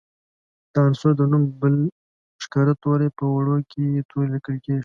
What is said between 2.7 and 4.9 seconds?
توری په وړوکي توري لیکل کیږي.